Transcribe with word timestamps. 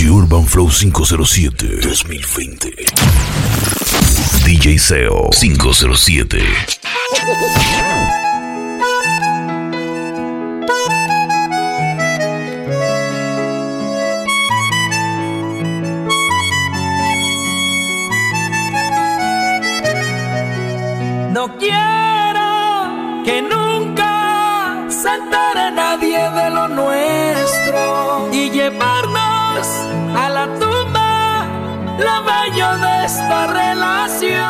The 0.00 0.08
Urban 0.08 0.46
Flow 0.46 0.70
507 0.70 1.82
2020. 1.82 2.70
DJ 4.46 4.78
SEO 4.78 5.28
507. 5.30 6.38
No 21.30 21.58
quiero 21.58 23.22
que 23.22 23.42
nunca 23.42 24.86
se 24.88 25.39
lo 32.00 32.22
bello 32.24 32.78
de 32.78 33.04
esta 33.04 33.46
relación. 33.46 34.40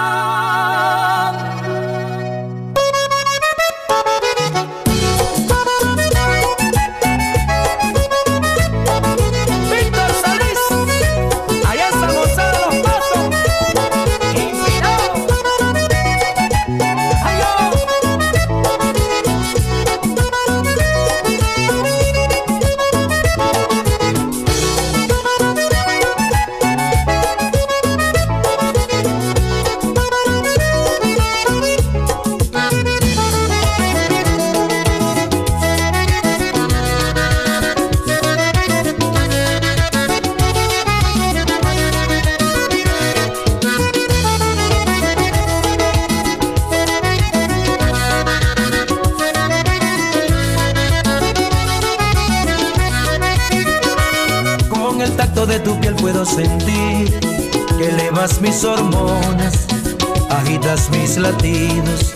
Hormonas, 58.64 59.66
agitas 60.30 60.91
mis 60.91 61.16
latidos 61.16 62.12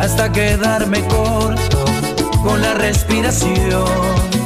hasta 0.00 0.30
quedarme 0.30 1.06
corto 1.06 1.84
con 2.42 2.60
la 2.60 2.74
respiración. 2.74 3.84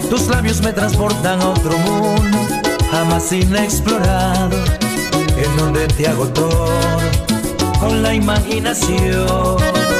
Tus 0.09 0.29
labios 0.29 0.61
me 0.63 0.73
transportan 0.73 1.41
a 1.41 1.51
otro 1.51 1.77
mundo, 1.79 2.39
jamás 2.91 3.33
inexplorado, 3.33 4.57
en 5.37 5.57
donde 5.57 5.87
te 5.89 6.09
hago 6.09 6.27
todo 6.29 6.99
con 7.79 8.03
la 8.03 8.15
imaginación. 8.15 10.00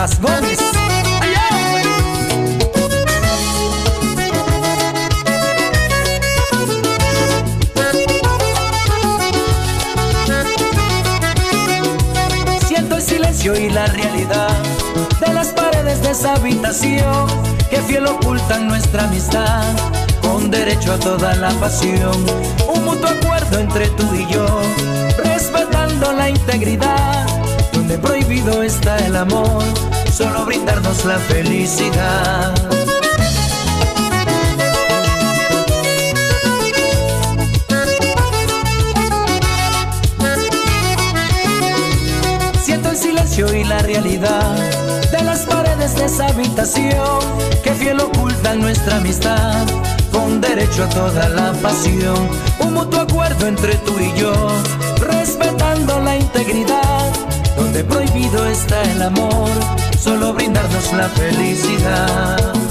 Gómez. 0.00 0.58
Siento 12.66 12.96
el 12.96 13.02
silencio 13.02 13.54
y 13.54 13.68
la 13.68 13.84
realidad 13.88 14.48
de 15.20 15.34
las 15.34 15.48
paredes 15.48 16.00
de 16.02 16.12
esa 16.12 16.32
habitación 16.32 17.26
que 17.68 17.82
fiel 17.82 18.06
ocultan 18.06 18.68
nuestra 18.68 19.04
amistad 19.04 19.64
con 20.22 20.50
derecho 20.50 20.94
a 20.94 20.98
toda 20.98 21.34
la 21.34 21.50
pasión. 21.60 22.24
Un 22.74 22.84
mutuo 22.86 23.06
acuerdo 23.06 23.58
entre 23.58 23.88
tú 23.88 24.14
y 24.14 24.26
yo, 24.32 24.46
respetando 25.22 26.10
la 26.14 26.30
integridad, 26.30 27.26
donde 27.90 28.06
prohibido 28.06 28.62
está 28.62 28.96
el 28.98 29.16
amor, 29.16 29.62
solo 30.12 30.44
brindarnos 30.44 31.04
la 31.04 31.18
felicidad. 31.18 32.54
Siento 42.62 42.90
el 42.90 42.96
silencio 42.96 43.52
y 43.54 43.64
la 43.64 43.78
realidad 43.78 44.56
de 45.10 45.22
las 45.24 45.40
paredes 45.40 45.96
de 45.96 46.04
esa 46.04 46.28
habitación 46.28 47.18
que 47.64 47.72
fiel 47.72 47.98
ocultan 48.00 48.60
nuestra 48.60 48.98
amistad 48.98 49.66
con 50.12 50.40
derecho 50.40 50.84
a 50.84 50.88
toda 50.90 51.28
la 51.28 51.52
pasión. 51.54 52.28
Un 52.60 52.74
mutuo 52.74 53.00
acuerdo 53.00 53.48
entre 53.48 53.74
tú 53.76 53.98
y 53.98 54.16
yo, 54.16 54.32
respetando 55.00 56.00
la 56.00 56.16
integridad, 56.16 56.99
donde 57.60 57.84
prohibido 57.84 58.46
está 58.46 58.82
el 58.90 59.02
amor, 59.02 59.50
solo 59.98 60.32
brindarnos 60.32 60.92
la 60.94 61.08
felicidad. 61.10 62.69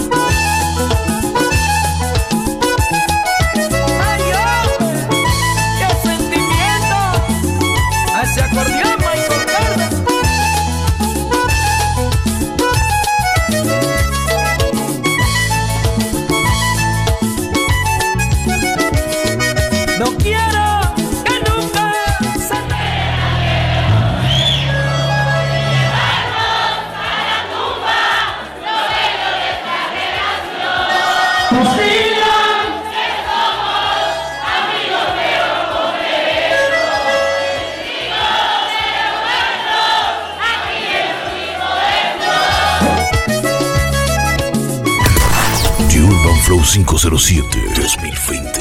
507-2020. 46.69 48.58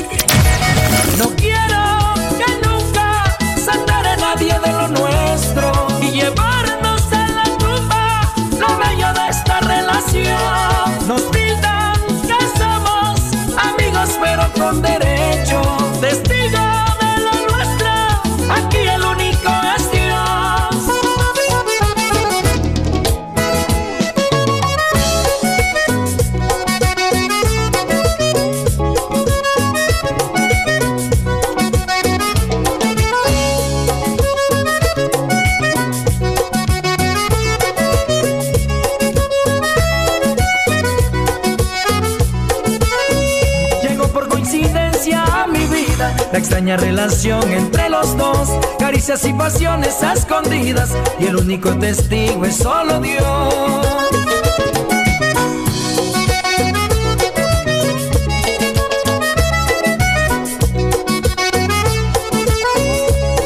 Relación 46.77 47.51
entre 47.53 47.89
los 47.89 48.17
dos, 48.17 48.51
caricias 48.79 49.25
y 49.25 49.33
pasiones 49.33 50.03
escondidas, 50.03 50.91
y 51.19 51.27
el 51.27 51.37
único 51.37 51.75
testigo 51.77 52.45
es 52.45 52.57
solo 52.57 53.01
Dios. 53.01 53.55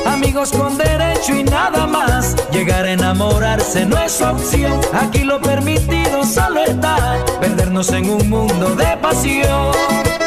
Amigos 0.07 0.53
con 0.53 0.77
derecho 0.77 1.35
y 1.37 1.45
nada 1.45 1.87
más, 1.87 2.35
llegar 2.51 2.85
a 2.85 2.93
enamorarse 2.93 3.87
no 3.87 3.99
es 3.99 4.21
opción, 4.21 4.81
aquí 4.93 5.21
lo 5.21 5.41
permitido 5.41 6.25
solo 6.25 6.65
está, 6.65 7.19
perdernos 7.41 7.91
en 7.93 8.11
un 8.11 8.29
mundo 8.29 8.75
de 8.75 8.97
pasión. 8.97 10.22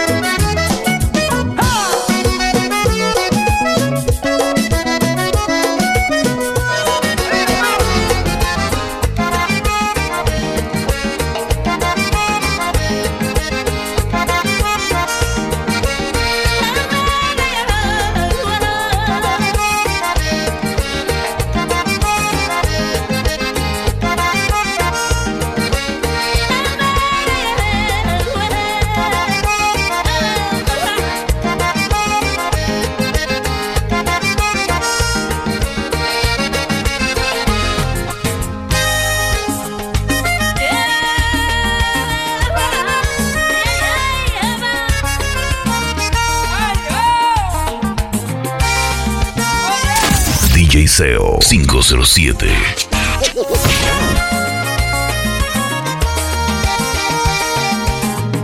SEO 50.96 51.40
507. 51.42 52.48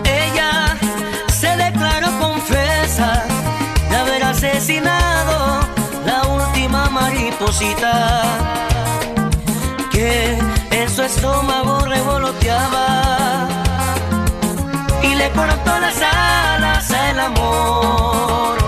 Ella 0.04 0.78
se 1.32 1.48
declaró 1.56 2.12
confesa 2.20 3.24
de 3.90 3.96
haber 3.96 4.24
asesinado 4.26 5.62
la 6.06 6.24
última 6.28 6.90
mariposita 6.90 8.22
que 9.90 10.38
en 10.72 10.90
su 10.90 11.04
estómago 11.04 11.86
revoloteaba 11.86 13.48
y 15.02 15.16
le 15.16 15.30
cortó 15.30 15.80
las 15.80 16.02
alas 16.02 16.92
al 16.92 17.20
amor. 17.22 18.61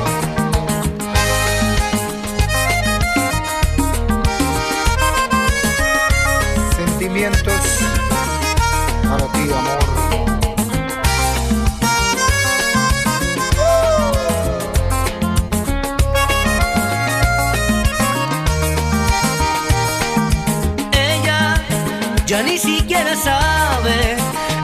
Sentimientos 7.24 7.80
para 9.10 9.26
ti, 9.32 9.44
amor. 9.44 9.80
Ella 20.92 21.64
ya 22.26 22.44
ni 22.44 22.58
siquiera 22.58 23.16
sabe 23.16 24.18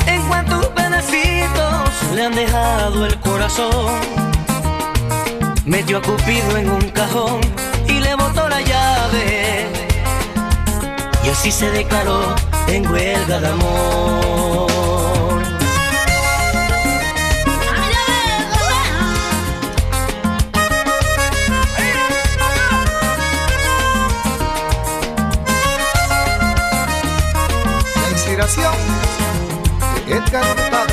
en 0.08 0.22
cuántos 0.28 0.66
pedacitos 0.68 1.90
le 2.14 2.26
han 2.26 2.36
dejado 2.36 3.06
el 3.06 3.18
corazón. 3.22 4.02
Metió 5.64 6.00
a 6.00 6.02
Cupido 6.02 6.58
en 6.58 6.70
un 6.72 6.90
cajón 6.90 7.40
y 7.88 8.02
le 8.02 8.16
botó 8.16 8.50
la 8.50 8.60
llave. 8.60 9.66
Y 11.24 11.30
así 11.30 11.52
se 11.54 11.70
declaró 11.70 12.49
en 12.72 12.92
huelga 12.92 13.40
de. 13.40 14.68
La 27.96 28.10
inspiración 28.12 28.74
de 30.06 30.14
Edgar. 30.16 30.89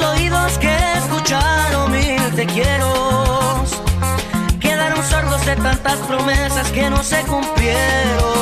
Oídos 0.00 0.58
que 0.58 0.76
escucharon 0.98 1.90
mil 1.92 2.22
te 2.34 2.46
quiero 2.46 3.64
quedaron 4.60 5.02
sordos 5.04 5.44
de 5.46 5.56
tantas 5.56 5.98
promesas 6.00 6.70
que 6.72 6.90
no 6.90 7.02
se 7.02 7.20
cumplieron 7.22 8.36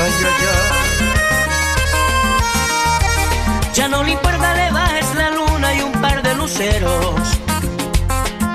Ay, 0.00 0.12
ay, 0.24 0.46
ay. 0.54 0.68
Ya 3.74 3.88
no 3.88 4.02
le 4.04 4.12
importa, 4.12 4.54
le 4.54 4.70
bajes 4.70 5.14
la 5.14 5.30
luna 5.30 5.74
y 5.74 5.80
un 5.82 5.92
par 5.92 6.22
de 6.22 6.34
luceros. 6.34 7.20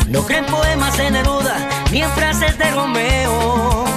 No 0.07 0.23
creen 0.25 0.45
poemas 0.45 0.97
de 0.97 1.11
Neruda 1.11 1.57
ni 1.91 2.01
en 2.01 2.09
frases 2.11 2.57
de 2.57 2.71
Romeo. 2.71 3.92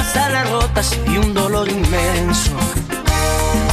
Las 0.00 0.16
alas 0.16 0.50
rotas 0.50 0.98
y 1.06 1.18
un 1.18 1.34
dolor 1.34 1.68
inmenso. 1.68 2.52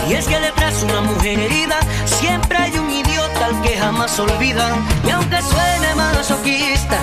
Y 0.10 0.14
es 0.14 0.26
que 0.28 0.38
detrás 0.40 0.82
de 0.82 0.86
una 0.92 1.02
mujer 1.02 1.40
herida 1.40 1.80
siempre 2.06 2.58
hay 2.58 2.78
un 2.78 2.90
idiota 2.92 3.46
al 3.46 3.62
que 3.62 3.78
jamás 3.78 4.20
olvidan. 4.20 4.74
Y 5.08 5.10
aunque 5.12 5.42
suene 5.42 5.96
masoquista, 5.96 7.00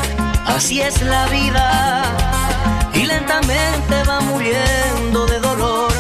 así 0.47 0.83
es 0.83 1.01
la 1.03 1.27
vida. 1.29 1.67
Y 2.93 3.07
lentamente 3.07 3.95
va 4.09 4.21
muriendo 4.21 5.27
de 5.27 5.39
dolor 5.41 5.93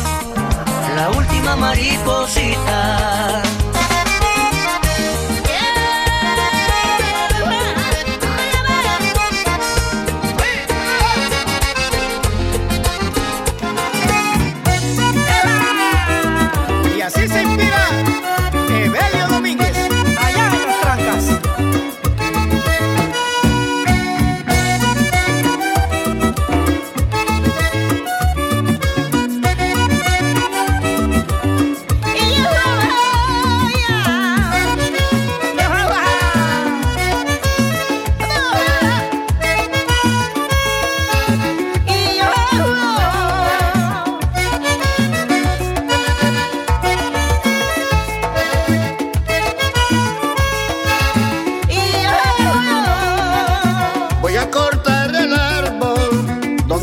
la 0.97 1.11
última 1.11 1.57
mariposita. 1.57 3.44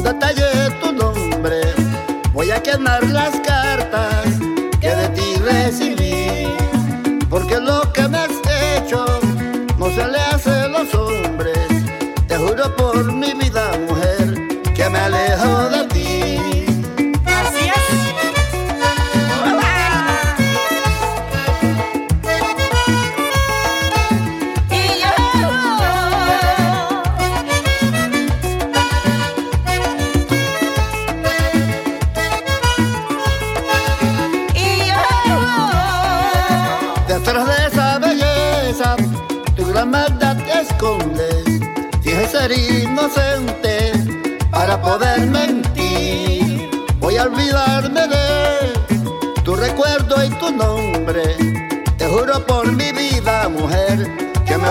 Árbol 0.05 0.19
donde 0.19 0.19
tallé 0.19 0.69
tu 0.81 0.91
nombre. 0.93 1.61
Voy 2.33 2.51
a 2.51 2.61
quemar 2.61 3.03
las 3.09 3.31
cartas 3.31 3.50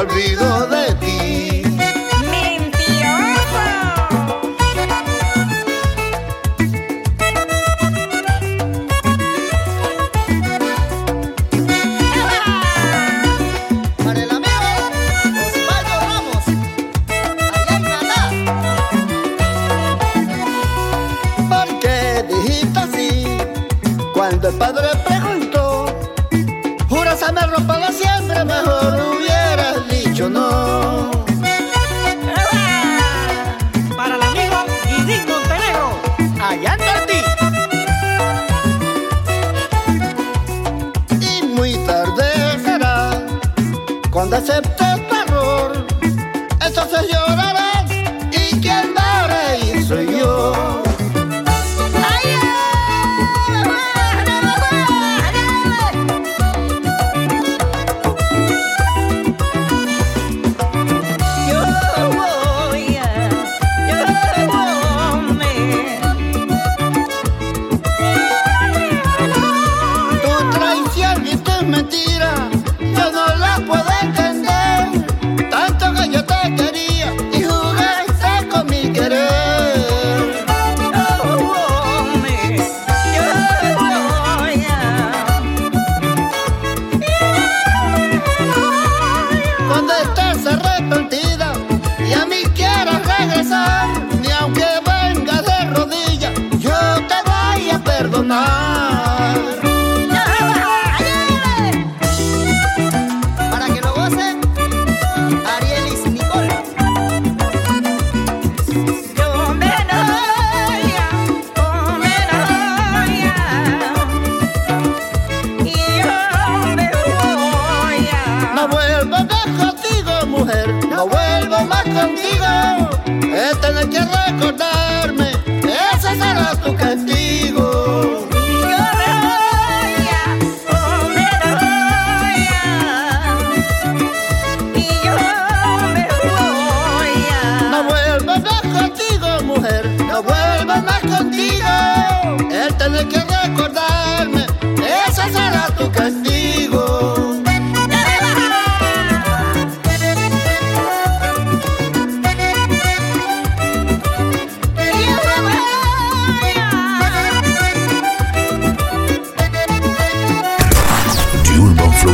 olvido 0.01 0.67
de 0.69 1.00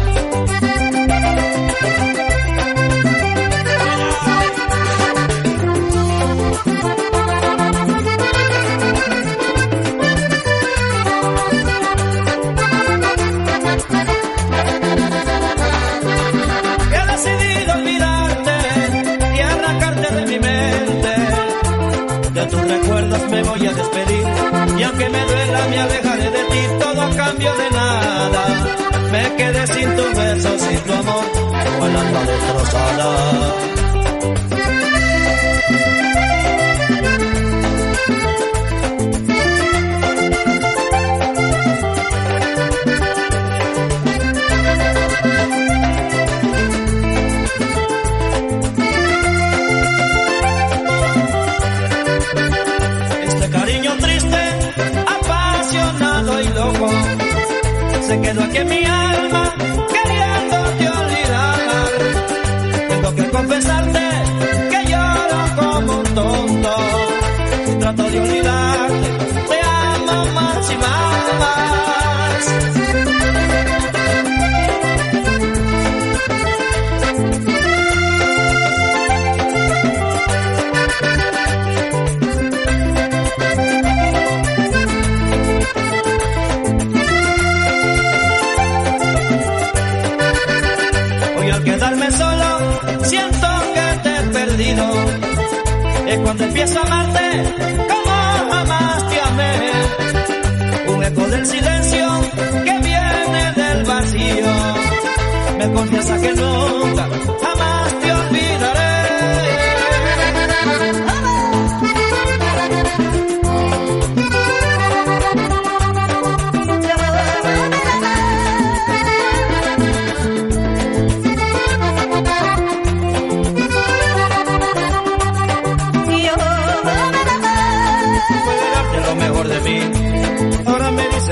Jamás 106.97 108.01
te 108.01 108.13
olvidaré. 108.13 108.95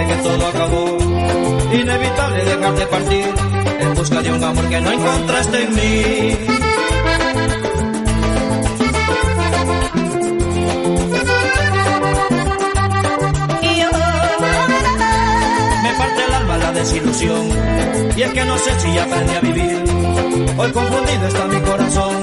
Que 0.09 0.17
todo 0.17 0.47
acabó. 0.47 0.99
Inevitable 1.73 2.45
dejarte 2.45 2.87
partir 2.87 3.52
busca 4.03 4.19
un 4.19 4.43
amor 4.43 4.69
que 4.69 4.81
no 4.81 4.91
encontraste 4.91 5.63
en 5.63 5.75
mí. 5.75 6.37
Me 15.83 15.93
parte 15.99 16.25
el 16.27 16.35
alma 16.35 16.57
la 16.59 16.73
desilusión. 16.73 17.49
Y 18.17 18.23
es 18.23 18.33
que 18.33 18.45
no 18.45 18.59
sé 18.59 18.81
si 18.81 18.99
aprendí 18.99 19.35
a 19.37 19.41
vivir. 19.41 19.85
Hoy 20.57 20.73
confundido 20.73 21.29
está 21.29 21.47
mi 21.47 21.61
corazón, 21.61 22.15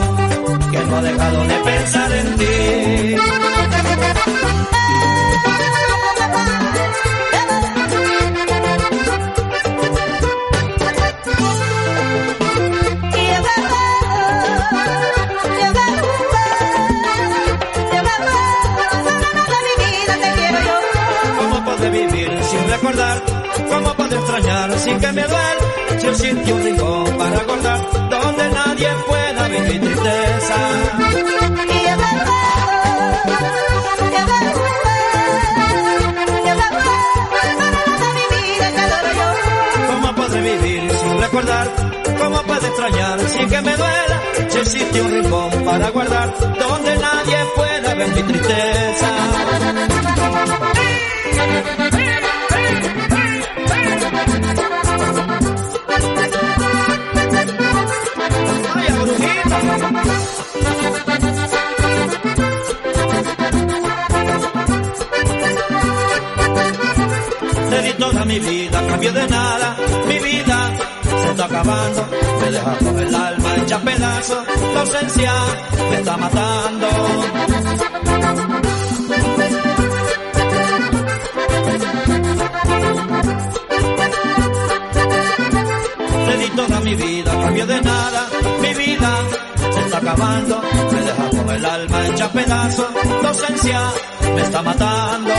que 0.71 0.79
no 0.79 0.97
ha 0.97 1.01
dejado 1.01 1.43
de 1.45 1.55
pensar 1.59 2.11
en 2.11 2.35
ti. 2.35 3.48
Sin 24.89 24.99
que 24.99 25.11
me 25.11 25.23
duele? 25.23 25.99
Si 25.99 26.05
yo 26.05 26.15
sitio 26.15 26.55
un 26.55 26.63
rincón 26.63 27.17
para 27.17 27.43
guardar 27.43 28.09
donde 28.09 28.49
nadie 28.49 28.89
pueda 29.07 29.47
tristeza. 29.79 30.55
¿Cómo 39.89 40.15
puedo 40.15 40.41
vivir 40.41 40.91
recordar? 41.19 41.67
¿Cómo 42.21 42.43
puedo 42.43 42.67
extrañar 42.67 43.19
sin 43.19 43.49
que 43.49 43.61
me 43.61 43.75
duela? 43.75 44.21
Si 44.49 44.57
existe 44.57 45.01
un 45.01 45.11
rincón 45.11 45.49
para 45.65 45.89
guardar 45.89 46.33
donde 46.39 46.97
nadie 46.97 47.37
pueda 47.55 47.93
ver 47.95 48.09
mi 48.15 48.23
tristeza. 48.23 49.78
Mi 68.29 68.37
vida, 68.37 68.79
a 68.79 68.85
cambio 68.85 69.11
de 69.11 69.27
nada, 69.27 69.75
mi 70.07 70.19
vida 70.19 70.57
se 71.21 71.29
está 71.31 71.45
acabando, 71.45 72.07
me 72.41 72.51
deja 72.51 72.77
con 72.77 72.99
el 72.99 73.15
alma 73.15 73.55
hecha 73.55 73.79
pedazos, 73.79 74.43
la 74.75 74.81
ausencia 74.81 75.33
me 75.89 75.97
está 75.97 76.15
matando. 76.17 76.87
Te 86.27 86.37
di 86.37 86.49
toda 86.49 86.79
mi 86.81 86.95
vida, 86.95 87.31
a 87.31 87.41
cambio 87.45 87.65
de 87.65 87.81
nada, 87.81 88.21
mi 88.61 88.73
vida 88.75 89.11
se 89.73 89.79
está 89.85 89.97
acabando, 89.97 90.61
me 90.91 91.01
deja 91.01 91.29
con 91.31 91.55
el 91.55 91.65
alma 91.65 92.07
hecha 92.07 92.31
pedazos, 92.31 92.87
la 93.23 93.29
ausencia 93.29 93.81
me 94.35 94.41
está 94.43 94.61
matando. 94.61 95.33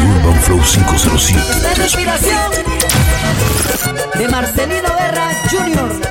Urban 0.00 0.40
Flow 0.42 0.60
507. 0.60 1.62
La 1.62 1.74
respiración 1.74 2.50
de 4.18 4.28
Marcelino 4.28 4.88
Guerra 4.96 5.30
Jr. 5.50 6.07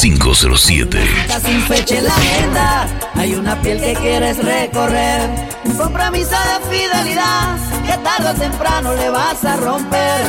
507. 0.00 0.98
Está 1.20 1.40
sin 1.40 1.60
fecha 1.64 1.98
en 1.98 2.04
la 2.04 2.14
agenda. 2.14 2.86
Hay 3.16 3.34
una 3.34 3.60
piel 3.60 3.78
que 3.80 3.92
quieres 3.92 4.38
recorrer. 4.38 5.28
Un 5.66 5.76
compromiso 5.76 6.30
de 6.30 6.74
fidelidad 6.74 7.58
que 7.86 7.98
tarde 7.98 8.30
o 8.30 8.34
temprano 8.34 8.94
le 8.94 9.10
vas 9.10 9.44
a 9.44 9.56
romper. 9.56 10.20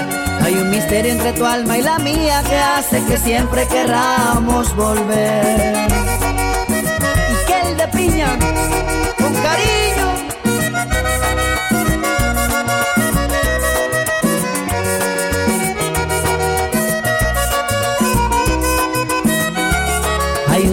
Hay 0.43 0.55
un 0.55 0.69
misterio 0.69 1.13
entre 1.13 1.31
tu 1.31 1.45
alma 1.45 1.77
y 1.77 1.83
la 1.83 1.99
mía 1.99 2.43
que 2.49 2.57
hace 2.57 3.01
que 3.05 3.17
siempre 3.17 3.65
querramos 3.67 4.75
volver. 4.75 5.87
Y 7.31 7.45
que 7.47 7.69
el 7.69 7.77
de 7.77 7.87
piña, 7.87 8.27
con 9.17 9.33
cariño. 9.35 10.00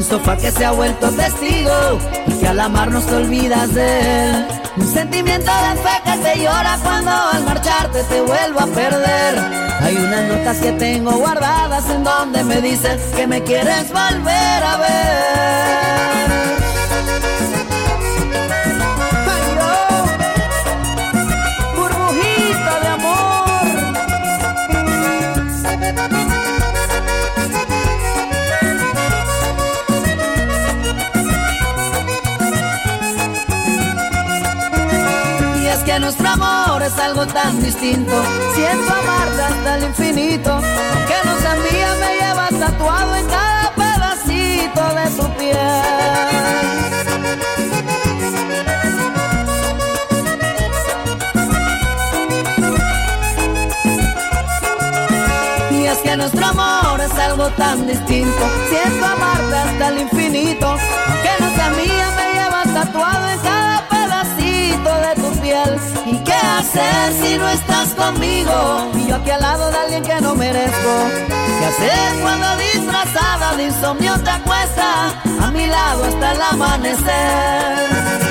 Sofá 0.09 0.37
que 0.37 0.51
se 0.51 0.65
ha 0.65 0.71
vuelto 0.73 1.11
testigo 1.11 1.99
y 2.27 2.33
que 2.33 2.49
al 2.49 2.59
amarnos 2.61 3.05
te 3.07 3.15
olvidas 3.15 3.75
de 3.75 4.31
él. 4.31 4.47
Un 4.77 4.87
sentimiento 4.87 5.51
de 5.51 5.83
fe 5.83 6.03
que 6.05 6.17
te 6.23 6.39
llora 6.43 6.79
cuando 6.83 7.11
al 7.11 7.45
marcharte 7.45 8.03
te 8.05 8.21
vuelvo 8.23 8.61
a 8.61 8.67
perder. 8.67 9.39
Hay 9.81 9.97
unas 9.97 10.25
notas 10.25 10.57
que 10.59 10.73
tengo 10.73 11.13
guardadas 11.13 11.89
en 11.91 12.05
donde 12.05 12.43
me 12.45 12.61
dices 12.63 13.01
que 13.15 13.27
me 13.27 13.43
quieres 13.43 13.89
volver 13.93 14.65
a 14.65 14.77
ver. 14.79 16.18
que 35.99 36.05
nuestro 36.05 36.29
amor 36.29 36.83
es 36.83 36.97
algo 36.99 37.27
tan 37.27 37.61
distinto. 37.61 38.13
Siento 38.55 38.95
amarte 38.95 39.43
hasta 39.43 39.77
el 39.77 39.85
infinito, 39.85 40.61
que 41.09 41.29
los 41.29 41.41
sandía 41.43 41.95
me 42.01 42.17
llevas 42.21 42.51
tatuado 42.59 43.17
en 43.17 43.27
cada 43.27 43.73
pedacito 43.75 44.83
de 44.99 45.11
tu 45.17 45.27
piel. 45.39 45.59
Y 55.73 55.87
es 55.87 55.99
que 55.99 56.17
nuestro 56.17 56.47
amor 56.47 57.01
es 57.01 57.19
algo 57.19 57.49
tan 57.51 57.87
distinto. 57.87 58.45
Siento 58.71 59.05
amarte 59.05 59.57
hasta 59.57 59.89
el 59.89 60.01
infinito, 60.03 60.77
que 61.23 61.43
nuestra 61.43 61.71
mía 61.71 62.11
me 62.17 62.35
lleva 62.35 62.63
tatuado 62.63 63.29
en 63.31 63.39
cada 63.41 63.68
¿Y 66.05 66.19
qué 66.25 66.33
hacer 66.33 67.13
si 67.23 67.39
no 67.39 67.49
estás 67.49 67.95
conmigo? 67.95 68.91
Y 68.95 69.07
yo 69.07 69.17
aquí 69.17 69.31
al 69.31 69.41
lado 69.41 69.71
de 69.71 69.79
alguien 69.79 70.03
que 70.03 70.21
no 70.21 70.35
merezco. 70.35 71.09
¿Qué 71.27 71.65
hacer 71.65 72.21
cuando 72.21 72.57
disfrazada 72.57 73.57
de 73.57 73.65
insomnio 73.65 74.19
te 74.23 74.29
acuestas? 74.29 75.15
A 75.41 75.51
mi 75.51 75.67
lado 75.67 76.05
hasta 76.05 76.33
el 76.33 76.43
amanecer. 76.43 78.28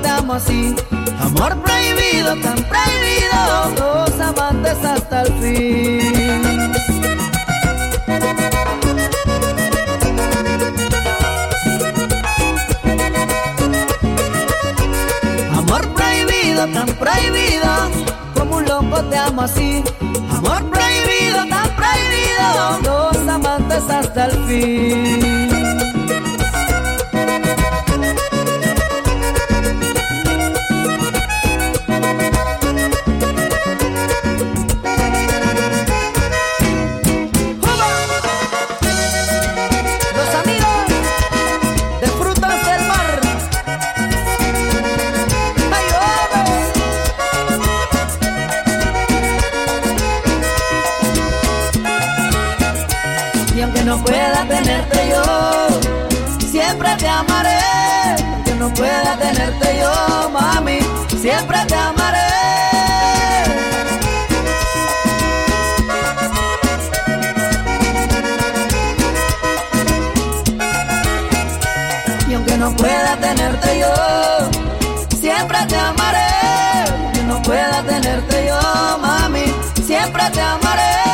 matamos 0.00 0.36
así. 0.36 0.74
Amor 1.20 1.60
prohibido, 1.62 2.34
tan 2.42 2.56
prohibido, 2.64 3.40
dos 3.76 4.20
amantes 4.20 4.84
hasta 4.84 5.22
el 5.22 5.32
fin. 5.40 6.72
Amor 15.56 15.94
prohibido, 15.94 16.66
tan 16.68 16.88
prohibido, 16.96 17.68
como 18.34 18.56
un 18.56 18.64
loco 18.64 19.02
te 19.04 19.16
amo 19.16 19.42
así. 19.42 19.84
Amor 20.30 20.62
prohibido, 20.70 21.46
tan 21.48 21.68
prohibido, 21.76 22.80
dos 22.82 23.28
amantes 23.28 23.90
hasta 23.90 24.26
el 24.26 24.44
fin. 24.46 25.29
siempre 56.70 56.96
te 56.96 57.08
amaré. 57.08 57.58
Que 58.44 58.54
no 58.54 58.72
pueda 58.72 59.16
tenerte 59.18 59.78
yo, 59.80 60.30
mami, 60.30 60.78
siempre 61.20 61.58
te 61.66 61.74
amaré. 61.74 62.18
Y 72.28 72.34
aunque 72.34 72.56
no 72.56 72.70
pueda 72.76 73.16
tenerte 73.16 73.80
yo, 73.80 73.94
siempre 75.18 75.58
te 75.66 75.76
amaré. 75.76 76.28
Que 77.14 77.22
no 77.24 77.42
pueda 77.42 77.82
tenerte 77.82 78.46
yo, 78.46 78.98
mami, 78.98 79.44
siempre 79.84 80.22
te 80.30 80.40
amaré. 80.40 81.09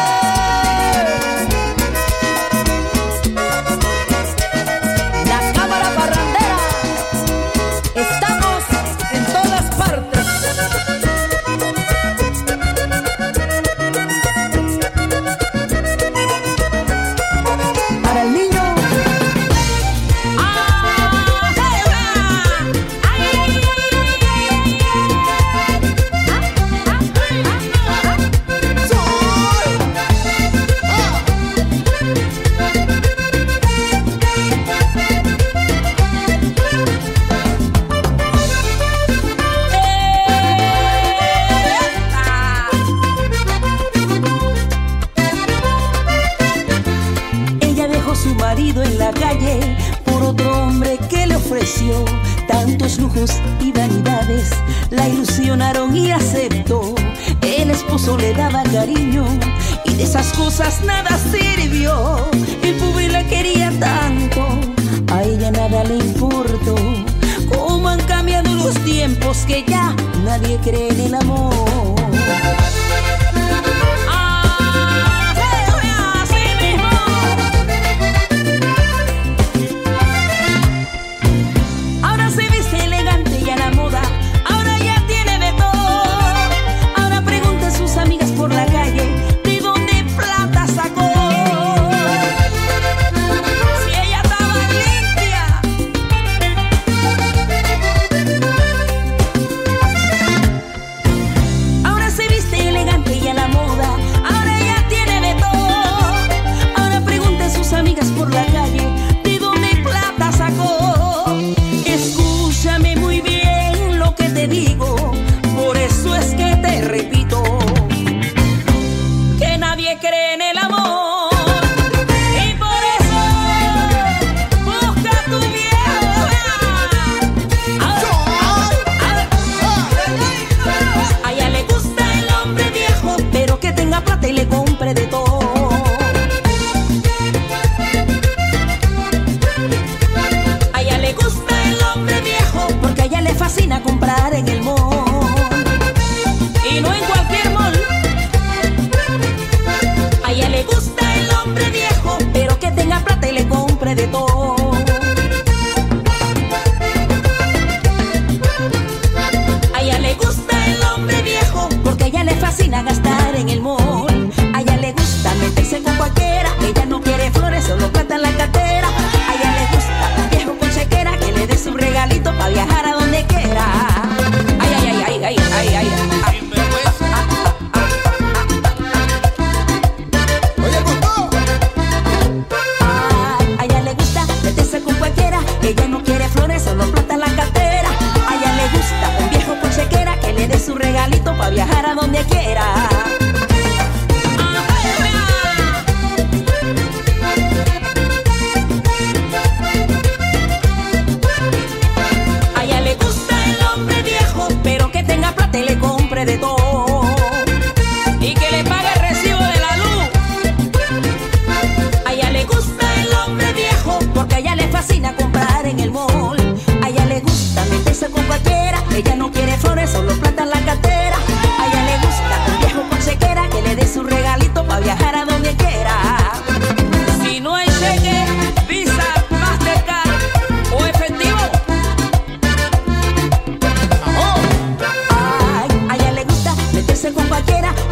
en 70.96 71.00
el 71.00 71.14
amor. 71.14 72.85